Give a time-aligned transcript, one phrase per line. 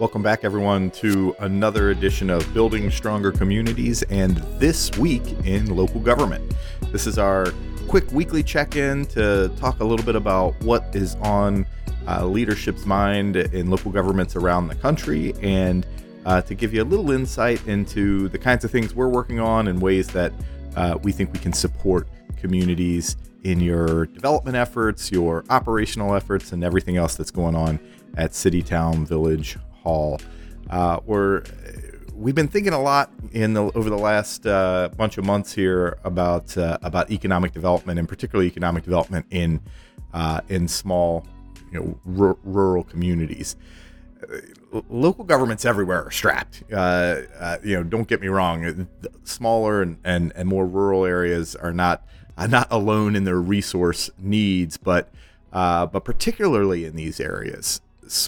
[0.00, 6.00] Welcome back, everyone, to another edition of Building Stronger Communities and this week in local
[6.00, 6.54] government.
[6.90, 7.52] This is our
[7.86, 11.66] quick weekly check in to talk a little bit about what is on
[12.08, 15.86] uh, leadership's mind in local governments around the country and
[16.24, 19.68] uh, to give you a little insight into the kinds of things we're working on
[19.68, 20.32] and ways that
[20.76, 26.64] uh, we think we can support communities in your development efforts, your operational efforts, and
[26.64, 27.78] everything else that's going on
[28.16, 30.20] at City, Town, Village, Hall.
[30.68, 31.42] Uh, we're
[32.20, 35.98] we've been thinking a lot in the over the last uh, bunch of months here
[36.04, 39.60] about uh, about economic development and particularly economic development in
[40.12, 41.26] uh, in small
[41.72, 43.56] you know r- rural communities.
[44.22, 46.62] Uh, local governments everywhere are strapped.
[46.72, 47.22] Uh,
[47.64, 48.86] you know, don't get me wrong.
[49.24, 52.06] Smaller and, and, and more rural areas are not
[52.36, 55.10] are not alone in their resource needs, but
[55.52, 57.80] but particularly in these areas,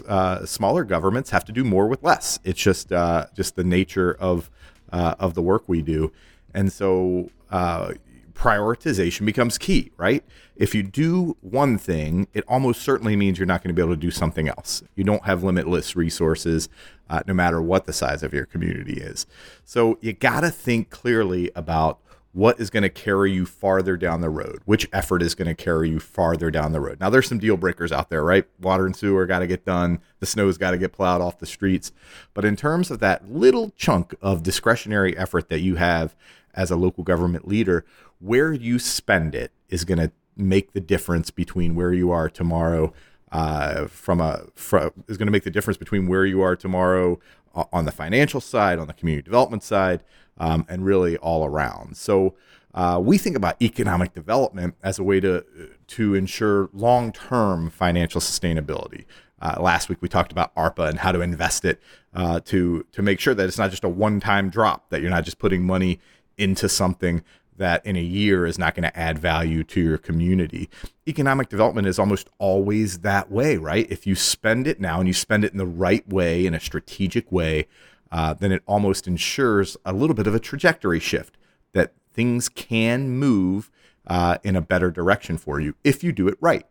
[0.07, 2.39] uh, smaller governments have to do more with less.
[2.45, 4.51] It's just uh, just the nature of
[4.93, 6.13] uh, of the work we do,
[6.55, 7.93] and so uh,
[8.33, 9.93] prioritization becomes key.
[9.97, 10.25] Right?
[10.57, 13.95] If you do one thing, it almost certainly means you're not going to be able
[13.95, 14.83] to do something else.
[14.95, 16.69] You don't have limitless resources,
[17.11, 19.27] uh, no matter what the size of your community is.
[19.65, 21.99] So you got to think clearly about
[22.33, 24.61] what is going to carry you farther down the road?
[24.65, 26.99] Which effort is going to carry you farther down the road?
[26.99, 28.47] Now there's some deal breakers out there right?
[28.61, 30.01] Water and sewer got to get done.
[30.21, 31.93] The snow's got to get plowed off the streets.
[32.33, 36.17] But in terms of that little chunk of discretionary effort that you have
[36.55, 37.85] as a local government leader
[38.19, 42.93] where you spend it is going to make the difference between where you are tomorrow
[43.31, 47.19] uh, from a from, is going to make the difference between where you are tomorrow
[47.55, 50.03] on the financial side, on the community development side,
[50.39, 51.97] um, and really all around.
[51.97, 52.35] So
[52.75, 55.45] uh, we think about economic development as a way to
[55.89, 59.05] to ensure long term financial sustainability.
[59.41, 61.81] Uh, last week we talked about ARPA and how to invest it
[62.15, 65.11] uh, to to make sure that it's not just a one time drop, that you're
[65.11, 66.01] not just putting money
[66.39, 67.23] into something
[67.59, 70.71] that in a year is not going to add value to your community.
[71.07, 73.87] Economic development is almost always that way, right?
[73.91, 76.61] If you spend it now and you spend it in the right way, in a
[76.61, 77.69] strategic way,
[78.13, 81.39] uh, then it almost ensures a little bit of a trajectory shift
[81.73, 83.71] that things can move
[84.07, 86.67] uh, in a better direction for you if you do it right.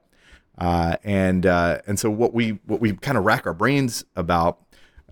[0.58, 4.60] Uh, and uh, and so what we what we kind of rack our brains about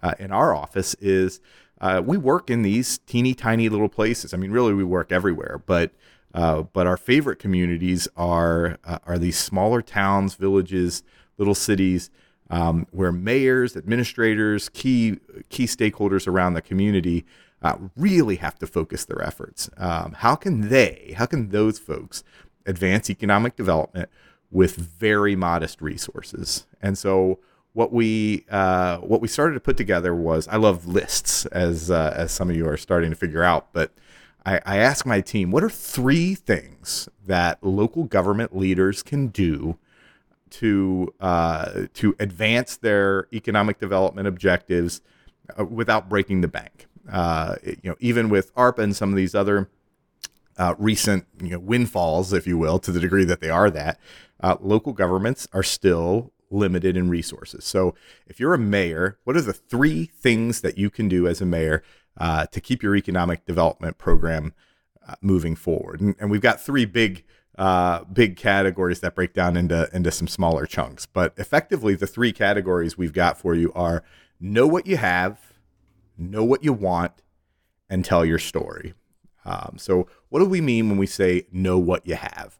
[0.03, 1.41] uh, in our office is
[1.81, 4.33] uh, we work in these teeny tiny little places.
[4.33, 5.91] I mean, really, we work everywhere, but
[6.31, 11.01] but our favorite communities are are these smaller towns, villages,
[11.39, 12.11] little cities
[12.49, 17.25] um, where mayors, administrators, key key stakeholders around the community
[17.61, 19.69] uh, really have to focus their efforts.
[19.77, 22.23] Um, how can they, how can those folks
[22.65, 24.09] advance economic development
[24.51, 26.65] with very modest resources?
[26.81, 27.39] And so
[27.73, 32.13] what we uh, what we started to put together was I love lists as uh,
[32.15, 33.91] as some of you are starting to figure out, but
[34.45, 39.77] I, I asked my team what are three things that local government leaders can do
[40.51, 45.01] to uh, to advance their economic development objectives
[45.57, 46.87] uh, without breaking the bank.
[47.11, 49.69] Uh, you know, even with ARPA and some of these other
[50.57, 53.99] uh, recent you know windfalls, if you will, to the degree that they are that,
[54.41, 57.63] uh, local governments are still limited in resources.
[57.63, 57.95] So,
[58.27, 61.45] if you're a mayor, what are the three things that you can do as a
[61.45, 61.83] mayor
[62.17, 64.53] uh, to keep your economic development program
[65.21, 66.01] moving forward?
[66.01, 67.23] And, and we've got three big
[67.59, 71.05] uh, big categories that break down into into some smaller chunks.
[71.05, 74.01] But effectively, the three categories we've got for you are
[74.39, 75.37] know what you have,
[76.17, 77.21] know what you want,
[77.89, 78.93] and tell your story.
[79.43, 82.57] Um, so, what do we mean when we say know what you have?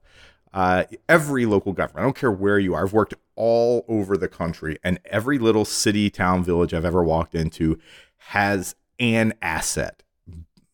[0.54, 4.28] Uh, every local government, I don't care where you are, I've worked all over the
[4.28, 7.80] country, and every little city, town, village I've ever walked into
[8.18, 10.04] has an asset,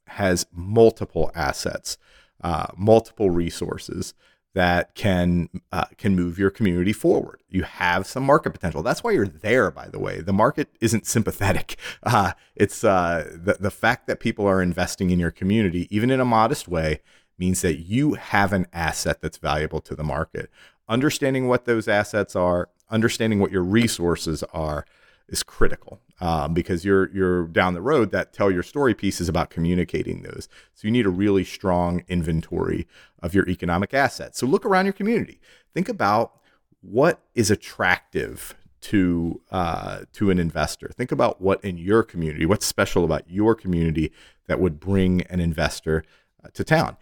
[0.08, 2.00] has multiple assets
[2.46, 4.14] uh, multiple resources
[4.54, 7.42] that can uh, can move your community forward.
[7.50, 8.84] You have some market potential.
[8.84, 9.72] That's why you're there.
[9.72, 11.78] By the way, the market isn't sympathetic.
[12.04, 16.20] Uh, it's uh, the the fact that people are investing in your community, even in
[16.20, 17.02] a modest way,
[17.40, 20.52] means that you have an asset that's valuable to the market.
[20.88, 24.86] Understanding what those assets are, understanding what your resources are,
[25.28, 29.30] is critical um, because you're you're down the road that tell your story piece is
[29.30, 30.48] about communicating those.
[30.74, 32.88] So you need a really strong inventory
[33.22, 34.40] of your economic assets.
[34.40, 35.40] So look around your community.
[35.74, 36.40] Think about
[36.82, 40.92] what is attractive to uh, to an investor.
[40.96, 44.12] Think about what in your community, what's special about your community
[44.48, 46.04] that would bring an investor
[46.44, 46.96] uh, to town.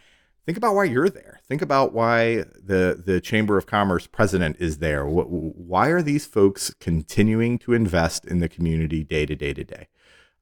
[0.45, 1.39] Think about why you're there.
[1.47, 5.05] Think about why the the Chamber of Commerce president is there.
[5.05, 9.87] Why are these folks continuing to invest in the community day to day to day?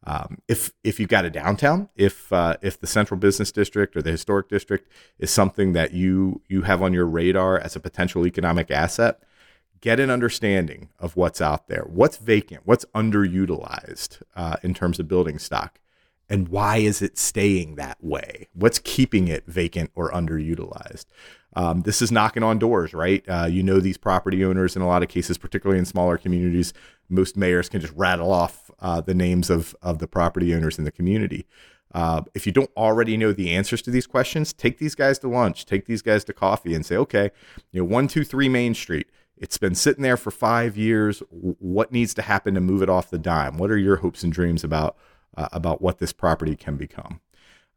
[0.05, 4.01] Um, if if you've got a downtown, if uh, if the central business district or
[4.01, 4.89] the historic district
[5.19, 9.21] is something that you you have on your radar as a potential economic asset,
[9.79, 15.07] get an understanding of what's out there, what's vacant, what's underutilized uh, in terms of
[15.07, 15.79] building stock,
[16.31, 18.47] and why is it staying that way?
[18.53, 21.05] What's keeping it vacant or underutilized?
[21.57, 23.21] Um, this is knocking on doors, right?
[23.27, 26.73] Uh, you know these property owners in a lot of cases, particularly in smaller communities.
[27.09, 30.85] Most mayors can just rattle off uh, the names of of the property owners in
[30.85, 31.45] the community.
[31.93, 35.27] Uh, if you don't already know the answers to these questions, take these guys to
[35.27, 37.31] lunch, take these guys to coffee, and say, okay,
[37.73, 39.07] you know, one, two, three Main Street.
[39.35, 41.21] It's been sitting there for five years.
[41.29, 43.57] What needs to happen to move it off the dime?
[43.57, 44.95] What are your hopes and dreams about
[45.35, 47.21] uh, about what this property can become?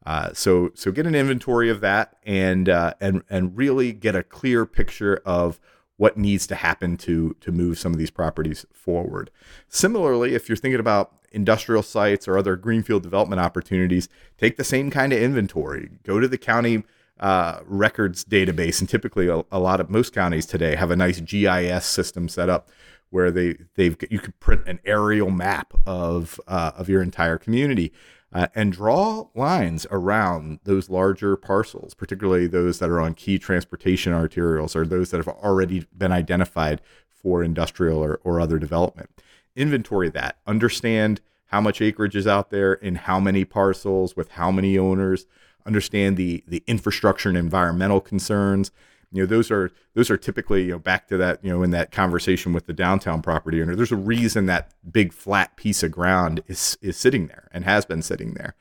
[0.07, 4.23] Uh, so so get an inventory of that and uh, and and really get a
[4.23, 5.59] clear picture of
[5.97, 9.31] what needs to happen to to move some of these properties forward.
[9.69, 14.09] Similarly, if you're thinking about industrial sites or other greenfield development opportunities,
[14.39, 15.91] take the same kind of inventory.
[16.05, 16.85] Go to the county
[17.19, 21.21] uh, records database, and typically a, a, lot of most counties today have a nice
[21.21, 22.69] GIS system set up
[23.11, 27.93] where they they've you could print an aerial map of uh, of your entire community
[28.33, 34.13] uh, and draw lines around those larger parcels, particularly those that are on key transportation
[34.13, 39.09] arterials or those that have already been identified for industrial or, or other development.
[39.55, 44.51] Inventory that, understand how much acreage is out there in how many parcels with how
[44.51, 45.27] many owners,
[45.65, 48.73] understand the, the infrastructure and environmental concerns,
[49.15, 51.71] you know those are those are typically you know back to that you know in
[51.71, 55.93] that conversation with the downtown property owner there's a reason that big flat piece of
[55.93, 58.55] ground is is sitting there and has been sitting there.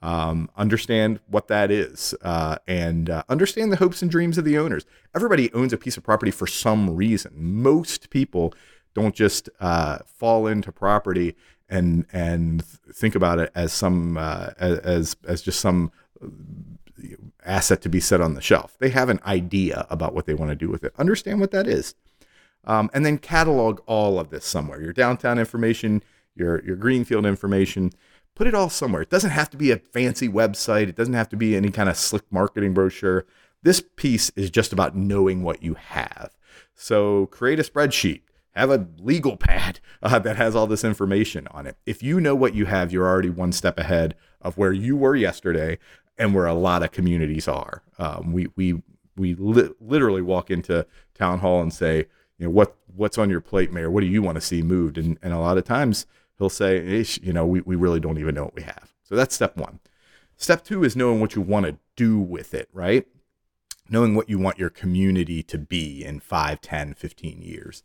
[0.00, 4.56] Um, understand what that is uh, and uh, understand the hopes and dreams of the
[4.56, 4.86] owners.
[5.12, 7.32] Everybody owns a piece of property for some reason.
[7.34, 8.54] Most people
[8.94, 11.34] don't just uh, fall into property
[11.68, 15.92] and and think about it as some uh, as as just some
[17.44, 18.76] asset to be set on the shelf.
[18.78, 20.92] They have an idea about what they want to do with it.
[20.98, 21.94] Understand what that is.
[22.64, 24.80] Um, and then catalog all of this somewhere.
[24.80, 26.02] Your downtown information,
[26.34, 27.92] your your greenfield information,
[28.34, 29.02] put it all somewhere.
[29.02, 30.88] It doesn't have to be a fancy website.
[30.88, 33.24] It doesn't have to be any kind of slick marketing brochure.
[33.62, 36.36] This piece is just about knowing what you have.
[36.74, 38.22] So create a spreadsheet.
[38.52, 41.76] Have a legal pad uh, that has all this information on it.
[41.86, 45.16] If you know what you have, you're already one step ahead of where you were
[45.16, 45.78] yesterday
[46.18, 47.82] and where a lot of communities are.
[47.98, 48.82] Um, we we
[49.16, 52.06] we li- literally walk into town hall and say,
[52.38, 53.90] you know, what what's on your plate, mayor?
[53.90, 54.98] What do you want to see moved?
[54.98, 56.06] And and a lot of times
[56.38, 58.92] he'll say, you know, we, we really don't even know what we have.
[59.02, 59.80] So that's step one.
[60.36, 63.06] Step two is knowing what you want to do with it, right?
[63.90, 67.82] Knowing what you want your community to be in 5, 10, 15 years.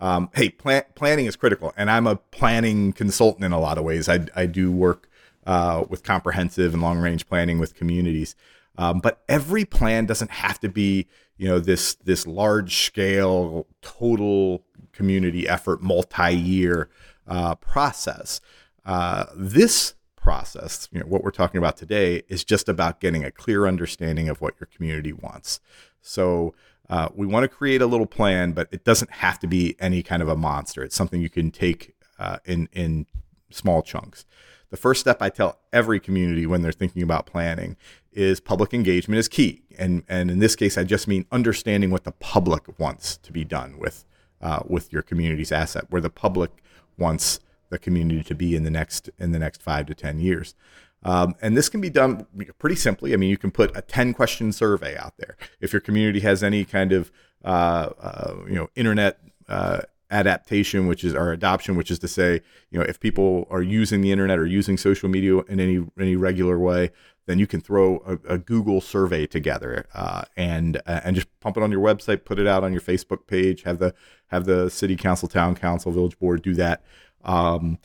[0.00, 1.72] Um, hey, plan- planning is critical.
[1.76, 4.08] And I'm a planning consultant in a lot of ways.
[4.08, 5.07] I, I do work
[5.48, 8.36] uh, with comprehensive and long range planning with communities.
[8.76, 11.08] Um, but every plan doesn't have to be,
[11.38, 14.62] you know, this this large scale, total
[14.92, 16.90] community effort, multi year
[17.26, 18.42] uh, process.
[18.84, 23.30] Uh, this process, you know, what we're talking about today, is just about getting a
[23.30, 25.60] clear understanding of what your community wants.
[26.00, 26.54] So.
[26.90, 30.02] Uh, we want to create a little plan, but it doesn't have to be any
[30.02, 30.82] kind of a monster.
[30.82, 33.04] It's something you can take uh, in in
[33.50, 34.24] small chunks
[34.70, 37.76] the first step I tell every community when they're thinking about planning
[38.12, 39.62] is public engagement is key.
[39.78, 43.44] And, and in this case, I just mean understanding what the public wants to be
[43.44, 44.04] done with,
[44.40, 46.50] uh, with your community's asset, where the public
[46.98, 47.40] wants
[47.70, 50.54] the community to be in the next, in the next five to 10 years.
[51.02, 52.26] Um, and this can be done
[52.58, 53.12] pretty simply.
[53.12, 55.36] I mean, you can put a 10 question survey out there.
[55.60, 57.12] If your community has any kind of,
[57.44, 62.40] uh, uh, you know, internet uh, adaptation, which is our adoption, which is to say,
[62.70, 66.16] you know, if people are using the internet or using social media in any any
[66.16, 66.90] regular way,
[67.26, 71.56] then you can throw a, a Google survey together uh, and uh, and just pump
[71.56, 73.94] it on your website, put it out on your Facebook page, have the
[74.28, 76.82] have the city council, town council, village board do that.
[77.24, 77.78] Um,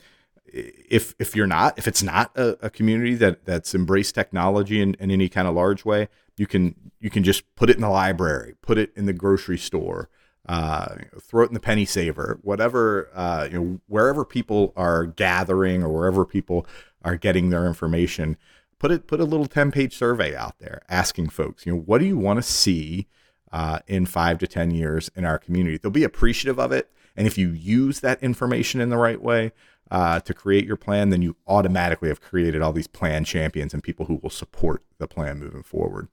[0.46, 4.94] if if you're not, if it's not a, a community that that's embraced technology in,
[4.94, 7.90] in any kind of large way, you can you can just put it in the
[7.90, 10.08] library, put it in the grocery store
[10.46, 15.82] uh, throw it in the penny saver, whatever, uh, you know, wherever people are gathering
[15.82, 16.66] or wherever people
[17.02, 18.36] are getting their information,
[18.78, 21.98] put it, put a little 10 page survey out there asking folks, you know, what
[21.98, 23.06] do you want to see
[23.52, 25.78] uh, in five to 10 years in our community?
[25.78, 26.90] They'll be appreciative of it.
[27.16, 29.52] And if you use that information in the right way
[29.90, 33.82] uh, to create your plan, then you automatically have created all these plan champions and
[33.82, 36.08] people who will support the plan moving forward.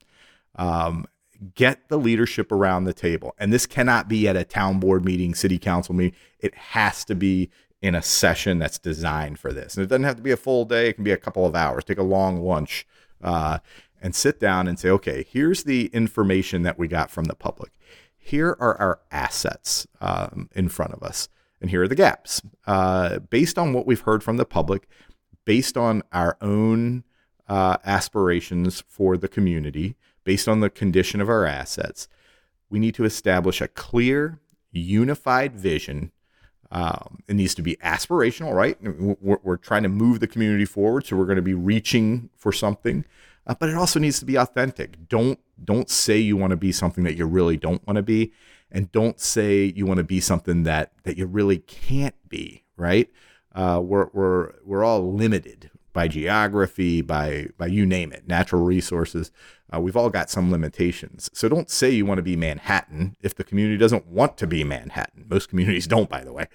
[0.56, 1.08] Um,
[1.56, 3.34] get the leadership around the table.
[3.38, 6.18] And this cannot be at a town board meeting, city council meeting.
[6.40, 7.50] It has to be
[7.82, 9.76] in a session that's designed for this.
[9.76, 11.56] And it doesn't have to be a full day, it can be a couple of
[11.56, 11.84] hours.
[11.84, 12.86] Take a long lunch
[13.24, 13.60] uh,
[14.02, 17.72] and sit down and say, okay, here's the information that we got from the public.
[18.18, 21.28] Here are our assets um, in front of us,
[21.60, 22.42] and here are the gaps.
[22.68, 24.88] Uh, based on what we've heard from the public,
[25.44, 27.04] based on our own
[27.48, 32.08] uh, aspirations for the community, based on the condition of our assets,
[32.70, 34.40] we need to establish a clear,
[34.72, 36.12] unified vision
[36.72, 38.78] um, it needs to be aspirational, right?
[38.82, 42.54] We're, we're, trying to move the community forward, so we're going to be reaching for
[42.54, 43.04] something,
[43.46, 45.10] uh, but it also needs to be authentic.
[45.10, 48.32] Don't don't say you want to be something that you really don't want to be,
[48.72, 52.64] and don't say you want to be something that that you really can't be.
[52.78, 53.10] Right?
[53.54, 59.32] Uh, we're we're we're all limited by geography, by by you name it, natural resources.
[59.74, 61.30] Uh, we've all got some limitations.
[61.34, 64.64] So don't say you want to be Manhattan if the community doesn't want to be
[64.64, 65.26] Manhattan.
[65.30, 66.48] Most communities don't, by the way.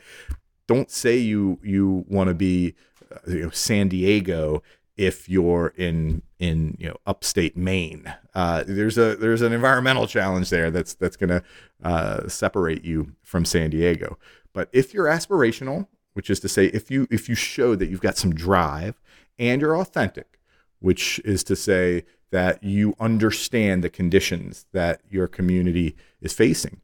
[0.67, 2.75] Don't say you you want to be
[3.13, 4.63] uh, you know, San Diego
[4.97, 8.13] if you're in in you know upstate Maine.
[8.35, 11.43] Uh, there's a there's an environmental challenge there that's that's going to
[11.83, 14.19] uh, separate you from San Diego.
[14.53, 18.01] But if you're aspirational, which is to say, if you if you show that you've
[18.01, 18.99] got some drive
[19.39, 20.39] and you're authentic,
[20.81, 26.81] which is to say that you understand the conditions that your community is facing,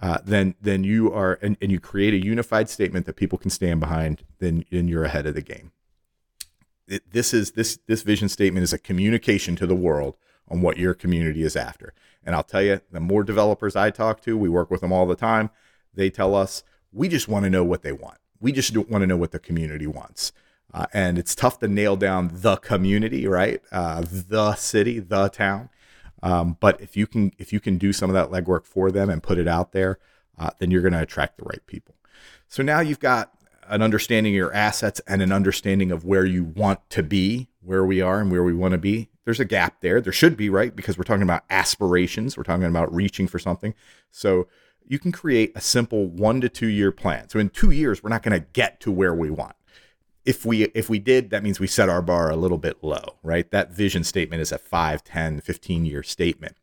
[0.00, 3.50] uh, then then you are and, and you create a unified statement that people can
[3.50, 5.72] stand behind, then then you're ahead of the game.
[6.86, 10.16] It, this is this this vision statement is a communication to the world
[10.48, 11.94] on what your community is after.
[12.22, 15.06] And I'll tell you, the more developers I talk to, we work with them all
[15.06, 15.50] the time.
[15.94, 18.18] They tell us we just want to know what they want.
[18.40, 20.32] We just want to know what the community wants.
[20.74, 23.62] Uh, and it's tough to nail down the community, right?
[23.70, 25.70] Uh, the city, the town.
[26.20, 29.08] Um, but if you can, if you can do some of that legwork for them
[29.08, 30.00] and put it out there,
[30.36, 31.94] uh, then you're going to attract the right people.
[32.48, 33.30] So now you've got
[33.68, 37.84] an understanding of your assets and an understanding of where you want to be, where
[37.84, 39.10] we are, and where we want to be.
[39.24, 40.00] There's a gap there.
[40.00, 40.74] There should be, right?
[40.74, 42.36] Because we're talking about aspirations.
[42.36, 43.74] We're talking about reaching for something.
[44.10, 44.48] So
[44.86, 47.28] you can create a simple one to two year plan.
[47.28, 49.54] So in two years, we're not going to get to where we want
[50.24, 53.16] if we if we did that means we set our bar a little bit low
[53.22, 53.50] right?
[53.50, 56.56] That vision statement is a 5 10 15 year statement.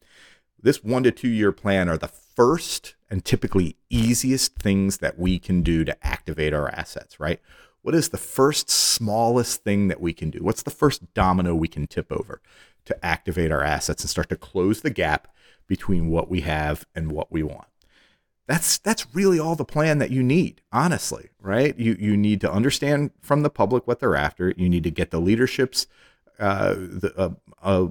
[0.61, 5.37] This 1 to 2 year plan are the first and typically easiest things that we
[5.39, 7.39] can do to activate our assets right?
[7.81, 10.39] What is the first smallest thing that we can do?
[10.39, 12.41] What's the first domino we can tip over
[12.85, 15.27] to activate our assets and start to close the gap
[15.67, 17.70] between what we have and what we want
[18.47, 21.77] that's that's really all the plan that you need honestly right?
[21.77, 24.53] You you need to understand from the public what they're after.
[24.55, 25.87] You need to get the leadership's
[26.39, 27.29] uh, the uh,
[27.61, 27.87] uh,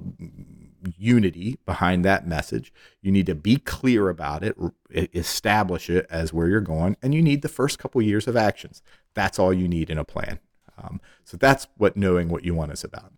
[0.97, 2.73] unity behind that message.
[3.03, 4.57] You need to be clear about it
[4.91, 8.83] establish it as where you're going and you need the first couple years of actions.
[9.15, 10.39] That's all you need in a plan.
[10.83, 13.13] Um, so that's what knowing what you want is about.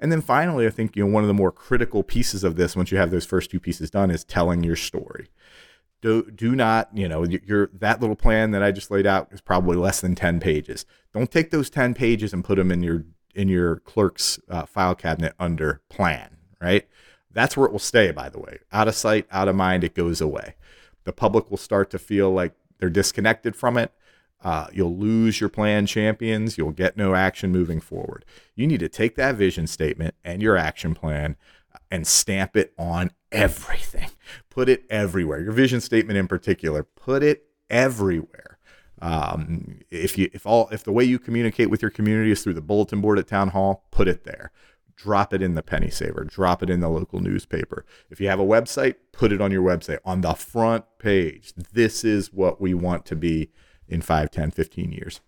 [0.00, 2.76] And then finally i think you know one of the more critical pieces of this
[2.76, 5.28] once you have those first two pieces done is telling your story
[6.06, 9.40] do, do not, you know, your that little plan that I just laid out is
[9.40, 10.86] probably less than 10 pages.
[11.12, 14.94] Don't take those 10 pages and put them in your in your clerk's uh, file
[14.94, 16.86] cabinet under plan, right?
[17.32, 18.60] That's where it will stay, by the way.
[18.72, 20.54] Out of sight, out of mind, it goes away.
[21.02, 23.92] The public will start to feel like they're disconnected from it.
[24.44, 26.56] Uh, you'll lose your plan champions.
[26.56, 28.24] You'll get no action moving forward.
[28.54, 31.36] You need to take that vision statement and your action plan
[31.90, 34.10] and stamp it on everything.
[34.50, 35.40] Put it everywhere.
[35.40, 38.58] Your vision statement in particular, put it everywhere.
[39.02, 42.54] Um, if you if all if the way you communicate with your community is through
[42.54, 44.50] the bulletin board at town hall, put it there.
[44.96, 46.24] Drop it in the penny saver.
[46.24, 47.84] Drop it in the local newspaper.
[48.10, 51.52] If you have a website, put it on your website on the front page.
[51.54, 53.50] This is what we want to be
[53.88, 55.20] in 5, 10, 15 years.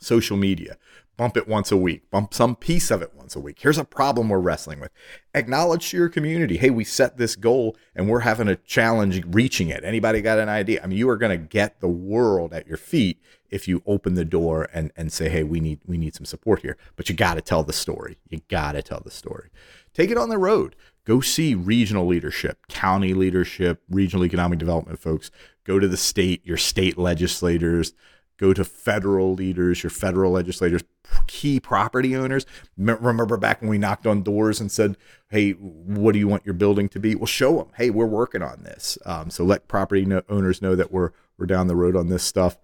[0.00, 0.76] Social media
[1.16, 3.58] bump it once a week, bump some piece of it once a week.
[3.60, 4.90] Here's a problem we're wrestling with.
[5.34, 9.68] Acknowledge to your community, hey, we set this goal and we're having a challenge reaching
[9.68, 9.84] it.
[9.84, 10.80] Anybody got an idea?
[10.82, 13.20] I mean, you are going to get the world at your feet
[13.50, 16.62] if you open the door and and say, hey, we need we need some support
[16.62, 16.76] here.
[16.96, 18.18] But you got to tell the story.
[18.28, 19.50] You got to tell the story.
[19.92, 20.74] Take it on the road.
[21.04, 25.30] Go see regional leadership, county leadership, regional economic development folks.
[25.62, 27.92] Go to the state, your state legislators
[28.38, 30.82] go to federal leaders, your federal legislators,
[31.26, 32.46] key property owners.
[32.76, 34.96] Remember back when we knocked on doors and said,
[35.28, 38.42] "Hey, what do you want your building to be?" Well, show them, "Hey, we're working
[38.42, 42.08] on this." Um, so let property owners know that we're we're down the road on
[42.08, 42.56] this stuff.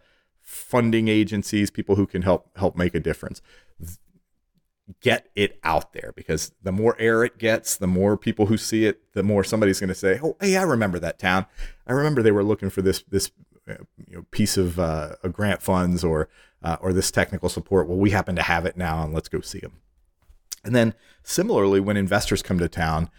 [0.43, 3.41] Funding agencies, people who can help help make a difference.
[5.01, 8.87] get it out there because the more air it gets, the more people who see
[8.87, 11.47] it, the more somebody's going to say, "Oh, hey, I remember that town.
[11.87, 13.31] I remember they were looking for this this
[14.09, 16.29] you know, piece of uh, grant funds or
[16.63, 17.89] uh, or this technical support.
[17.89, 19.81] Well, we happen to have it now, and let's go see them."
[20.65, 23.11] And then similarly, when investors come to town,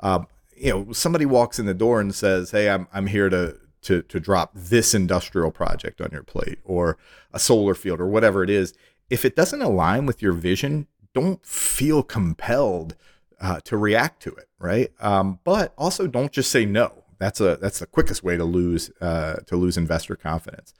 [0.00, 0.24] uh,
[0.56, 4.02] you know, somebody walks in the door and says, "Hey, I'm I'm here to to
[4.02, 6.98] to drop this industrial project on your plate or
[7.32, 8.74] a solar field or whatever it is."
[9.08, 12.94] If it doesn't align with your vision, don't feel compelled
[13.40, 14.92] uh, to react to it, right?
[15.00, 16.99] Um, but also don't just say no.
[17.20, 20.74] That's a that's the quickest way to lose uh, to lose investor confidence.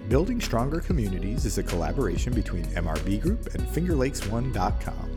[0.08, 5.10] Building Stronger Communities is a collaboration between MRB Group and FingerLakes1.com.